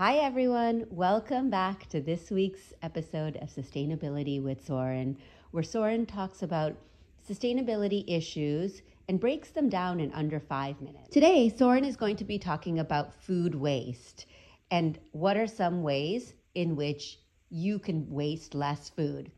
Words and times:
Hi, 0.00 0.16
everyone. 0.16 0.86
Welcome 0.88 1.50
back 1.50 1.86
to 1.90 2.00
this 2.00 2.30
week's 2.30 2.72
episode 2.80 3.36
of 3.36 3.50
Sustainability 3.50 4.42
with 4.42 4.64
Soren, 4.64 5.18
where 5.50 5.62
Soren 5.62 6.06
talks 6.06 6.42
about 6.42 6.74
sustainability 7.28 8.04
issues 8.08 8.80
and 9.10 9.20
breaks 9.20 9.50
them 9.50 9.68
down 9.68 10.00
in 10.00 10.10
under 10.12 10.40
five 10.40 10.80
minutes. 10.80 11.10
Today, 11.10 11.50
Soren 11.50 11.84
is 11.84 11.98
going 11.98 12.16
to 12.16 12.24
be 12.24 12.38
talking 12.38 12.78
about 12.78 13.12
food 13.12 13.54
waste 13.54 14.24
and 14.70 14.98
what 15.12 15.36
are 15.36 15.46
some 15.46 15.82
ways 15.82 16.32
in 16.54 16.76
which 16.76 17.18
you 17.50 17.78
can 17.78 18.08
waste 18.08 18.54
less 18.54 18.88
food. 18.88 19.30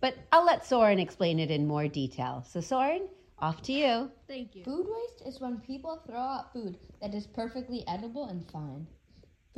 But 0.00 0.14
I'll 0.32 0.46
let 0.46 0.64
Soren 0.64 0.98
explain 0.98 1.38
it 1.38 1.50
in 1.50 1.66
more 1.66 1.86
detail. 1.86 2.46
So, 2.48 2.62
Soren, 2.62 3.08
off 3.40 3.60
to 3.64 3.72
you. 3.74 4.10
Thank 4.26 4.56
you. 4.56 4.64
Food 4.64 4.86
waste 4.88 5.22
is 5.26 5.38
when 5.38 5.58
people 5.58 6.02
throw 6.06 6.18
out 6.18 6.50
food 6.54 6.78
that 7.02 7.12
is 7.12 7.26
perfectly 7.26 7.84
edible 7.86 8.24
and 8.24 8.50
fine. 8.50 8.86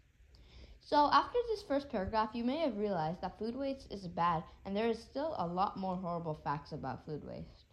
So 0.79 1.09
after 1.11 1.39
this 1.47 1.63
first 1.63 1.89
paragraph, 1.89 2.29
you 2.33 2.43
may 2.43 2.57
have 2.59 2.77
realized 2.77 3.21
that 3.21 3.39
food 3.39 3.55
waste 3.55 3.91
is 3.91 4.07
bad 4.07 4.43
and 4.63 4.77
there 4.77 4.89
is 4.89 5.01
still 5.01 5.33
a 5.39 5.47
lot 5.47 5.75
more 5.75 5.95
horrible 5.95 6.39
facts 6.43 6.71
about 6.71 7.03
food 7.03 7.25
waste. 7.25 7.65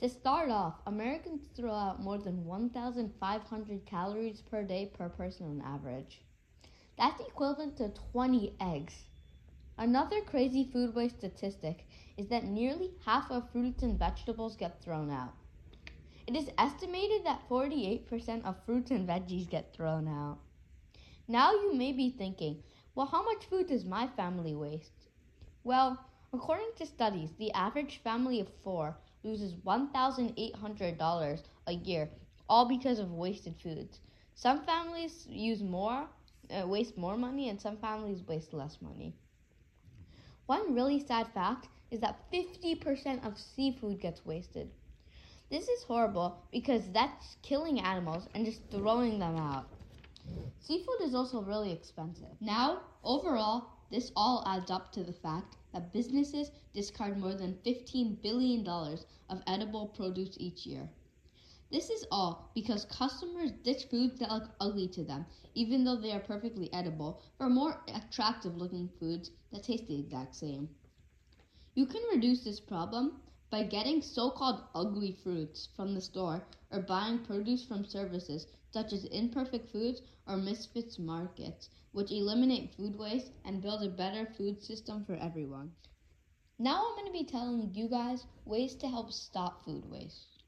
To 0.00 0.08
start 0.10 0.50
off, 0.50 0.74
Americans 0.86 1.48
throw 1.56 1.72
out 1.72 2.02
more 2.02 2.18
than 2.18 2.44
1,500 2.44 3.86
calories 3.86 4.42
per 4.42 4.62
day 4.62 4.90
per 4.92 5.08
person 5.08 5.46
on 5.46 5.62
average. 5.66 6.20
That's 6.98 7.22
equivalent 7.22 7.78
to 7.78 7.88
20 8.12 8.54
eggs. 8.60 8.94
Another 9.78 10.20
crazy 10.20 10.68
food 10.70 10.94
waste 10.94 11.16
statistic 11.20 11.86
is 12.18 12.28
that 12.28 12.44
nearly 12.44 12.90
half 13.06 13.30
of 13.30 13.50
fruits 13.50 13.82
and 13.82 13.98
vegetables 13.98 14.56
get 14.56 14.82
thrown 14.82 15.10
out. 15.10 15.34
It 16.26 16.34
is 16.34 16.50
estimated 16.58 17.24
that 17.24 17.48
48% 17.48 18.44
of 18.44 18.64
fruits 18.64 18.90
and 18.90 19.08
veggies 19.08 19.48
get 19.48 19.72
thrown 19.72 20.08
out. 20.08 20.38
Now 21.28 21.52
you 21.52 21.72
may 21.74 21.92
be 21.92 22.10
thinking, 22.10 22.62
well, 22.94 23.06
how 23.06 23.24
much 23.24 23.46
food 23.46 23.68
does 23.68 23.84
my 23.84 24.08
family 24.08 24.54
waste? 24.54 25.08
Well, 25.62 25.98
according 26.32 26.70
to 26.76 26.86
studies, 26.86 27.30
the 27.38 27.52
average 27.52 27.98
family 28.02 28.40
of 28.40 28.48
four 28.64 28.96
loses 29.22 29.54
$1,800 29.54 31.42
a 31.66 31.72
year, 31.72 32.10
all 32.48 32.64
because 32.66 32.98
of 32.98 33.12
wasted 33.12 33.54
foods. 33.60 34.00
Some 34.34 34.64
families 34.64 35.26
use 35.28 35.62
more, 35.62 36.08
uh, 36.50 36.66
waste 36.66 36.96
more 36.96 37.16
money, 37.16 37.48
and 37.48 37.60
some 37.60 37.76
families 37.76 38.22
waste 38.26 38.52
less 38.52 38.82
money. 38.82 39.14
One 40.46 40.74
really 40.74 41.00
sad 41.04 41.28
fact 41.32 41.68
is 41.90 42.00
that 42.00 42.30
50% 42.32 43.24
of 43.26 43.38
seafood 43.38 44.00
gets 44.00 44.24
wasted. 44.24 44.70
This 45.48 45.68
is 45.68 45.84
horrible 45.84 46.42
because 46.50 46.90
that's 46.90 47.36
killing 47.42 47.80
animals 47.80 48.28
and 48.34 48.44
just 48.44 48.62
throwing 48.70 49.20
them 49.20 49.36
out. 49.36 49.68
Seafood 50.58 51.02
is 51.02 51.14
also 51.14 51.40
really 51.40 51.70
expensive. 51.70 52.34
Now, 52.40 52.80
overall, 53.04 53.68
this 53.88 54.10
all 54.16 54.42
adds 54.44 54.72
up 54.72 54.90
to 54.92 55.04
the 55.04 55.12
fact 55.12 55.56
that 55.72 55.92
businesses 55.92 56.50
discard 56.74 57.16
more 57.16 57.34
than 57.34 57.58
$15 57.64 58.20
billion 58.22 58.66
of 58.66 59.42
edible 59.46 59.86
produce 59.86 60.36
each 60.40 60.66
year. 60.66 60.88
This 61.70 61.90
is 61.90 62.04
all 62.10 62.50
because 62.54 62.84
customers 62.86 63.52
ditch 63.62 63.84
foods 63.88 64.18
that 64.18 64.30
look 64.30 64.50
ugly 64.60 64.88
to 64.88 65.04
them, 65.04 65.26
even 65.54 65.84
though 65.84 65.96
they 65.96 66.10
are 66.12 66.20
perfectly 66.20 66.72
edible, 66.72 67.22
for 67.38 67.48
more 67.48 67.80
attractive 67.94 68.56
looking 68.56 68.88
foods 68.98 69.30
that 69.52 69.62
taste 69.62 69.86
the 69.86 69.98
exact 70.00 70.34
same. 70.34 70.68
You 71.74 71.86
can 71.86 72.02
reduce 72.12 72.42
this 72.42 72.58
problem 72.58 73.20
by 73.50 73.62
getting 73.62 74.02
so 74.02 74.30
called 74.30 74.64
ugly 74.74 75.12
fruits 75.12 75.68
from 75.76 75.94
the 75.94 76.00
store 76.00 76.44
or 76.72 76.80
buying 76.80 77.18
produce 77.24 77.64
from 77.64 77.84
services 77.84 78.46
such 78.70 78.92
as 78.92 79.04
Imperfect 79.04 79.70
Foods 79.70 80.02
or 80.26 80.36
Misfits 80.36 80.98
Markets, 80.98 81.70
which 81.92 82.10
eliminate 82.10 82.74
food 82.74 82.98
waste 82.98 83.30
and 83.44 83.62
build 83.62 83.82
a 83.82 83.88
better 83.88 84.26
food 84.26 84.62
system 84.62 85.04
for 85.04 85.14
everyone. 85.14 85.72
Now 86.58 86.86
I'm 86.86 86.94
going 86.96 87.06
to 87.06 87.12
be 87.12 87.24
telling 87.24 87.74
you 87.74 87.88
guys 87.88 88.26
ways 88.44 88.74
to 88.76 88.88
help 88.88 89.12
stop 89.12 89.64
food 89.64 89.90
waste. 89.90 90.42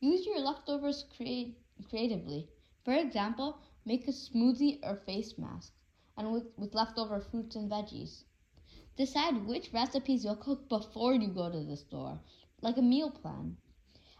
Use 0.00 0.24
your 0.24 0.38
leftovers 0.38 1.04
create, 1.16 1.58
creatively. 1.88 2.48
For 2.84 2.94
example, 2.94 3.58
make 3.84 4.06
a 4.08 4.12
smoothie 4.12 4.78
or 4.82 4.96
face 4.96 5.36
mask 5.36 5.72
and 6.16 6.32
with, 6.32 6.46
with 6.56 6.74
leftover 6.74 7.20
fruits 7.20 7.56
and 7.56 7.70
veggies. 7.70 8.24
Decide 8.96 9.46
which 9.46 9.74
recipes 9.74 10.24
you'll 10.24 10.36
cook 10.36 10.70
before 10.70 11.14
you 11.14 11.28
go 11.28 11.50
to 11.50 11.62
the 11.62 11.76
store, 11.76 12.18
like 12.62 12.78
a 12.78 12.82
meal 12.82 13.10
plan. 13.10 13.58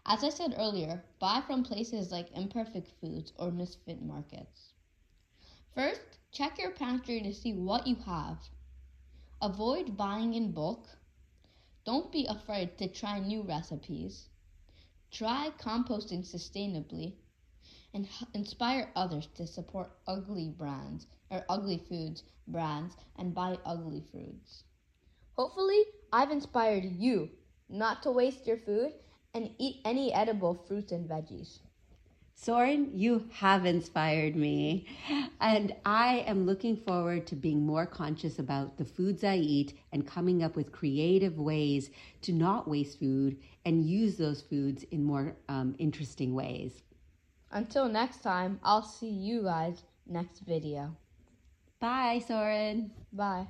As 0.04 0.22
I 0.22 0.28
said 0.28 0.54
earlier, 0.58 1.02
buy 1.18 1.40
from 1.40 1.64
places 1.64 2.12
like 2.12 2.30
Imperfect 2.32 2.90
Foods 3.00 3.32
or 3.38 3.50
Misfit 3.50 4.02
Markets. 4.02 4.74
First, 5.74 6.18
check 6.30 6.58
your 6.58 6.72
pantry 6.72 7.22
to 7.22 7.32
see 7.32 7.54
what 7.54 7.86
you 7.86 7.96
have. 7.96 8.50
Avoid 9.40 9.96
buying 9.96 10.34
in 10.34 10.52
bulk. 10.52 10.86
Don't 11.84 12.12
be 12.12 12.26
afraid 12.26 12.76
to 12.76 12.86
try 12.86 13.18
new 13.18 13.42
recipes. 13.42 14.28
Try 15.10 15.52
composting 15.58 16.24
sustainably 16.24 17.14
and 17.94 18.08
inspire 18.34 18.90
others 18.96 19.28
to 19.34 19.46
support 19.46 19.90
ugly 20.06 20.48
brands 20.48 21.06
or 21.30 21.44
ugly 21.48 21.82
foods 21.88 22.22
brands 22.48 22.96
and 23.16 23.34
buy 23.34 23.58
ugly 23.64 24.04
foods. 24.12 24.64
Hopefully, 25.34 25.82
I've 26.12 26.30
inspired 26.30 26.84
you 26.84 27.30
not 27.68 28.02
to 28.04 28.10
waste 28.10 28.46
your 28.46 28.58
food 28.58 28.92
and 29.34 29.50
eat 29.58 29.80
any 29.84 30.12
edible 30.12 30.54
fruits 30.54 30.92
and 30.92 31.08
veggies. 31.08 31.58
Soren, 32.38 32.90
you 32.92 33.28
have 33.32 33.64
inspired 33.64 34.36
me. 34.36 34.86
And 35.40 35.74
I 35.84 36.24
am 36.26 36.46
looking 36.46 36.76
forward 36.76 37.26
to 37.28 37.36
being 37.36 37.64
more 37.64 37.86
conscious 37.86 38.38
about 38.38 38.76
the 38.76 38.84
foods 38.84 39.24
I 39.24 39.36
eat 39.36 39.78
and 39.92 40.06
coming 40.06 40.42
up 40.42 40.54
with 40.54 40.70
creative 40.70 41.38
ways 41.38 41.90
to 42.22 42.32
not 42.32 42.68
waste 42.68 42.98
food 42.98 43.38
and 43.64 43.86
use 43.86 44.16
those 44.16 44.42
foods 44.42 44.84
in 44.84 45.02
more 45.02 45.36
um, 45.48 45.74
interesting 45.78 46.34
ways. 46.34 46.82
Until 47.50 47.88
next 47.88 48.22
time, 48.22 48.60
I'll 48.62 48.82
see 48.82 49.08
you 49.10 49.42
guys 49.42 49.82
next 50.06 50.40
video. 50.40 50.96
Bye, 51.80 52.22
Soren. 52.26 52.90
Bye. 53.12 53.46